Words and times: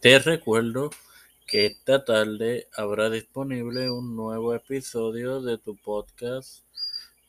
Te 0.00 0.18
recuerdo 0.18 0.88
que 1.46 1.66
esta 1.66 2.06
tarde 2.06 2.68
habrá 2.74 3.10
disponible 3.10 3.90
un 3.90 4.16
nuevo 4.16 4.54
episodio 4.54 5.42
de 5.42 5.58
tu 5.58 5.76
podcast 5.76 6.64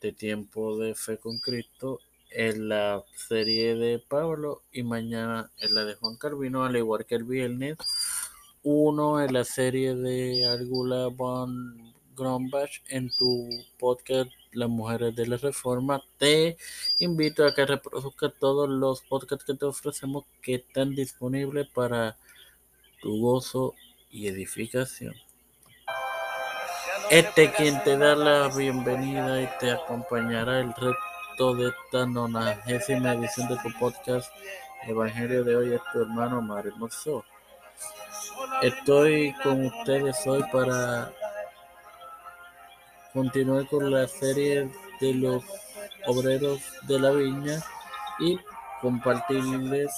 de 0.00 0.12
Tiempo 0.12 0.78
de 0.78 0.94
Fe 0.94 1.18
con 1.18 1.38
Cristo 1.38 2.00
en 2.30 2.70
la 2.70 3.04
serie 3.14 3.74
de 3.74 3.98
Pablo 3.98 4.62
y 4.72 4.84
mañana 4.84 5.50
en 5.58 5.74
la 5.74 5.84
de 5.84 5.96
Juan 5.96 6.16
Carvino, 6.16 6.64
al 6.64 6.74
igual 6.74 7.04
que 7.04 7.16
el 7.16 7.24
viernes, 7.24 7.76
uno 8.62 9.22
en 9.22 9.34
la 9.34 9.44
serie 9.44 9.94
de 9.94 10.46
Argula 10.46 11.08
von 11.08 11.92
Grombach 12.16 12.80
en 12.88 13.10
tu 13.14 13.50
podcast 13.78 14.30
Las 14.52 14.70
Mujeres 14.70 15.14
de 15.14 15.26
la 15.26 15.36
Reforma. 15.36 16.02
Te 16.16 16.56
invito 17.00 17.44
a 17.44 17.54
que 17.54 17.66
reproduzcas 17.66 18.32
todos 18.40 18.70
los 18.70 19.02
podcasts 19.02 19.44
que 19.44 19.52
te 19.52 19.66
ofrecemos 19.66 20.24
que 20.40 20.54
están 20.54 20.94
disponibles 20.94 21.68
para 21.68 22.16
tu 23.02 23.20
gozo 23.20 23.74
y 24.10 24.28
edificación. 24.28 25.14
Este 27.10 27.52
quien 27.52 27.82
te 27.82 27.98
da 27.98 28.14
la 28.14 28.48
bienvenida 28.48 29.42
y 29.42 29.48
te 29.58 29.72
acompañará 29.72 30.60
el 30.60 30.72
resto 30.72 31.54
de 31.56 31.68
esta 31.68 32.06
nonagésima 32.06 33.14
edición 33.14 33.48
de 33.48 33.56
tu 33.56 33.78
podcast 33.78 34.32
Evangelio 34.86 35.44
de 35.44 35.56
hoy 35.56 35.74
es 35.74 35.80
tu 35.92 36.00
hermano 36.02 36.40
Mario. 36.40 36.72
Estoy 38.62 39.34
con 39.42 39.66
ustedes 39.66 40.26
hoy 40.26 40.42
para 40.52 41.12
continuar 43.12 43.66
con 43.66 43.90
la 43.90 44.06
serie 44.06 44.70
de 45.00 45.14
los 45.14 45.44
obreros 46.06 46.60
de 46.82 46.98
la 46.98 47.10
viña 47.10 47.60
y 48.20 48.38
compartirles 48.80 49.90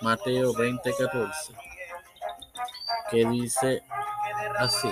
Mateo 0.00 0.52
20:14 0.54 1.73
que 3.14 3.24
dice 3.26 3.82
así. 4.58 4.90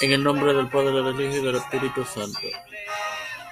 En 0.00 0.12
el 0.12 0.24
nombre 0.24 0.54
del 0.54 0.68
Padre, 0.68 1.02
del 1.02 1.20
Hijo 1.20 1.36
y 1.36 1.44
del 1.44 1.56
Espíritu 1.56 2.04
Santo. 2.04 2.40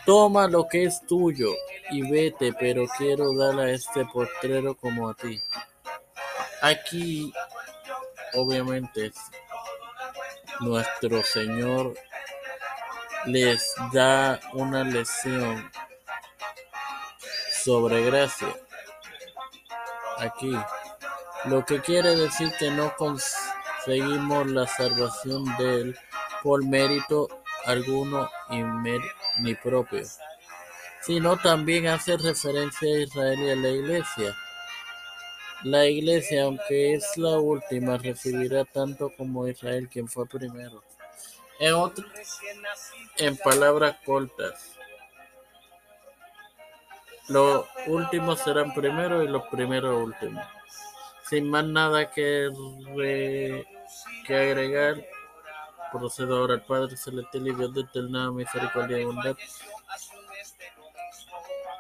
Toma 0.07 0.47
lo 0.47 0.67
que 0.69 0.85
es 0.85 1.05
tuyo 1.07 1.51
y 1.91 2.09
vete, 2.09 2.53
pero 2.53 2.87
quiero 2.97 3.37
dar 3.37 3.59
a 3.59 3.71
este 3.71 4.05
postrero 4.07 4.77
como 4.77 5.09
a 5.09 5.15
ti. 5.15 5.41
Aquí, 6.63 7.33
obviamente, 8.35 9.13
nuestro 10.61 11.23
Señor 11.23 11.95
les 13.27 13.75
da 13.93 14.41
una 14.53 14.85
lección 14.85 15.71
sobre 17.65 18.05
gracia 18.05 18.55
aquí, 20.19 20.57
lo 21.47 21.65
que 21.65 21.81
quiere 21.81 22.17
decir 22.17 22.53
que 22.59 22.71
no 22.71 22.95
conseguimos 22.97 24.47
la 24.49 24.67
salvación 24.67 25.45
de 25.57 25.81
él 25.81 25.99
por 26.43 26.65
mérito 26.65 27.29
alguno 27.65 28.29
y 28.51 28.63
ni 29.43 29.55
propio, 29.55 30.05
sino 31.03 31.37
también 31.37 31.87
hace 31.89 32.17
referencia 32.17 32.89
a 32.89 32.99
Israel 33.01 33.41
y 33.41 33.51
a 33.51 33.57
la 33.57 33.69
iglesia. 33.69 34.37
La 35.65 35.87
iglesia, 35.87 36.45
aunque 36.45 36.95
es 36.95 37.17
la 37.17 37.39
última, 37.39 37.97
recibirá 37.97 38.65
tanto 38.65 39.11
como 39.17 39.49
Israel, 39.49 39.89
quien 39.89 40.07
fue 40.07 40.27
primero. 40.27 40.83
En, 41.59 41.75
en 43.17 43.37
palabras 43.39 43.97
cortas, 44.05 44.77
los 47.29 47.67
últimos 47.87 48.41
serán 48.41 48.73
primeros 48.75 49.25
y 49.25 49.29
los 49.29 49.43
primeros 49.49 50.03
últimos. 50.05 50.45
Sin 51.29 51.51
más 51.51 51.65
nada 51.65 52.11
que, 52.11 52.51
que 54.27 54.37
agregar, 54.37 55.05
procedo 55.91 56.39
ahora 56.39 56.55
al 56.55 56.65
Padre 56.65 56.97
Celestial 56.97 57.49
y 57.49 57.55
Dios 57.55 57.75
de 57.75 57.81
eterna 57.81 58.31
misericordia 58.31 58.99
y 58.99 59.05
bondad. 59.05 59.37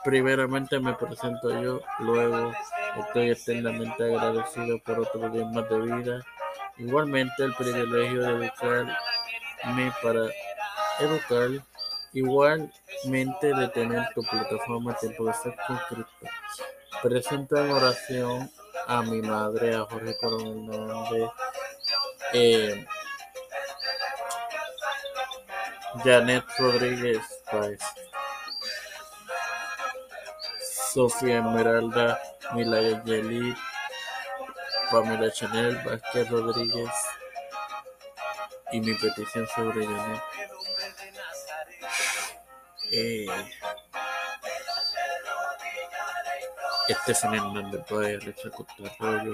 Primeramente 0.05 0.79
me 0.79 0.95
presento 0.95 1.63
yo, 1.63 1.81
luego 2.01 2.53
estoy 2.97 3.31
eternamente 3.31 4.05
agradecido 4.05 4.79
por 4.85 5.01
otro 5.01 5.29
día 5.31 5.45
más 5.47 5.69
de 5.69 5.79
vida. 5.81 6.21
Igualmente 6.79 7.35
el 7.39 7.55
privilegio 7.55 8.23
de 8.23 8.47
educarme 8.47 9.93
para 10.03 10.29
educar 11.01 11.51
Igualmente 13.05 13.55
de 13.55 13.69
tener 13.69 14.09
tu 14.15 14.23
plataforma 14.23 14.95
Tiempo 14.95 15.27
de 15.27 15.35
Ser 15.35 15.55
con 15.67 15.79
Cristo. 15.89 16.27
Presento 17.03 17.57
en 17.57 17.71
oración 17.71 18.51
a 18.87 19.03
mi 19.03 19.21
madre, 19.21 19.75
a 19.75 19.85
Jorge 19.85 20.17
Coronel 20.19 21.31
eh, 22.33 22.87
Janet 26.05 26.45
Rodríguez 26.59 27.23
Páez, 27.51 27.81
Sofía 30.93 31.39
Esmeralda, 31.39 32.21
Milaya 32.53 33.03
Yelit, 33.05 33.57
Pamela 34.91 35.31
Chanel, 35.33 35.77
Vázquez 35.85 36.29
Rodríguez 36.31 36.91
y 38.73 38.81
mi 38.81 38.95
petición 38.95 39.47
sobre 39.55 39.87
Janet. 39.87 40.23
Eh, 42.93 43.27
Estefan 46.89 47.35
Hernández 47.35 47.85
Páez, 47.89 48.25
Richard 48.25 48.53
Arroyo, 49.01 49.33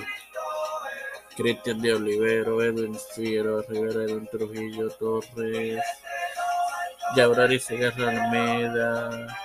Cristian 1.36 1.80
de 1.82 1.94
Olivero, 1.94 2.62
Edwin 2.62 2.98
Figueroa 3.14 3.62
Rivera, 3.68 4.04
Edwin 4.04 4.26
Trujillo 4.28 4.90
Torres, 4.90 5.84
Yaurari 7.14 7.58
Segarra 7.58 8.08
Almeida, 8.08 9.36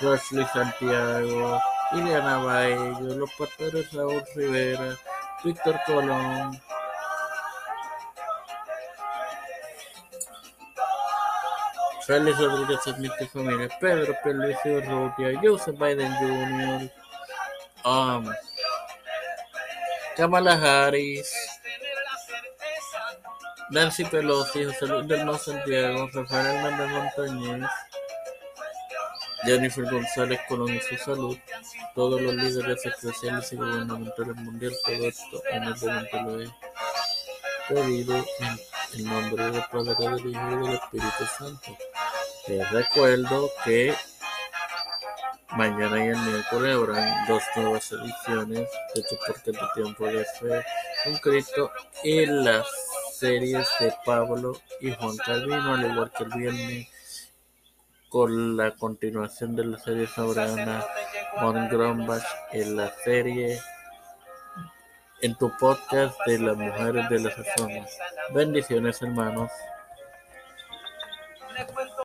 Rosly 0.00 0.44
Santiago, 0.52 1.60
Ileana 1.92 2.38
Baello, 2.38 3.16
los 3.16 3.30
pastores 3.34 3.92
Raúl 3.92 4.22
Rivera, 4.36 4.96
Víctor 5.44 5.80
Colón, 5.86 6.60
Félix 12.10 12.40
Rodríguez 12.40 12.80
Smith 12.82 13.12
familia, 13.32 13.68
Pedro 13.78 14.16
Pierluisi 14.24 14.68
Urrutia, 14.68 15.40
Joseph 15.40 15.78
Biden 15.78 16.12
Jr., 16.18 16.90
um, 17.84 18.28
Kamala 20.16 20.54
Harris, 20.58 21.32
Nancy 23.70 24.04
Pelosi, 24.06 24.64
José 24.64 24.88
Luis 24.88 25.06
del 25.06 25.38
Santiago, 25.38 26.10
Rafael 26.12 26.46
Hernández 26.46 26.88
Montañez, 26.90 27.70
Jennifer 29.44 29.84
González 29.84 30.40
Colón 30.48 30.74
y 30.74 30.80
su 30.80 30.96
salud, 30.96 31.38
todos 31.94 32.20
los 32.20 32.34
líderes 32.34 32.84
especiales 32.86 33.52
y 33.52 33.56
gubernamentales 33.56 34.34
mundiales, 34.34 34.82
todo 34.84 35.06
esto 35.06 35.42
en 35.52 35.62
momento 35.62 36.22
lo 36.22 36.40
he 36.42 36.50
pedido 37.68 38.16
en 38.16 38.58
el 38.94 39.04
nombre 39.04 39.50
del 39.52 39.62
Padre, 39.70 39.94
del 39.94 40.30
Hijo 40.30 40.50
y 40.50 40.66
del 40.66 40.74
Espíritu 40.74 41.24
Santo. 41.38 41.89
Te 42.50 42.64
recuerdo 42.64 43.48
que 43.64 43.94
mañana 45.52 46.04
y 46.04 46.08
el 46.08 46.16
miércoles 46.16 46.74
habrán 46.74 47.28
dos 47.28 47.44
nuevas 47.54 47.92
ediciones 47.92 48.68
de 48.92 49.02
tu 49.04 49.16
parte 49.24 49.52
de 49.52 49.58
tiempo 49.72 50.06
de 50.06 50.24
fe 50.24 50.64
con 51.04 51.14
Cristo 51.18 51.70
y 52.02 52.26
las 52.26 52.66
series 53.12 53.68
de 53.78 53.94
Pablo 54.04 54.60
y 54.80 54.90
Juan 54.90 55.16
Calvino, 55.18 55.74
al 55.74 55.92
igual 55.92 56.10
que 56.10 56.24
el 56.24 56.30
viernes 56.30 57.32
con 58.08 58.56
la 58.56 58.74
continuación 58.74 59.54
de 59.54 59.66
la 59.66 59.78
serie 59.78 60.08
sobre 60.08 60.42
Ana 60.42 60.84
Grombach 61.70 62.24
en 62.50 62.76
la 62.76 62.92
serie 63.04 63.60
en 65.22 65.36
tu 65.36 65.56
podcast 65.56 66.18
de 66.26 66.40
las 66.40 66.56
mujeres 66.56 67.08
de 67.10 67.20
las 67.20 67.36
reforma. 67.36 67.86
Bendiciones 68.34 69.00
hermanos. 69.02 69.52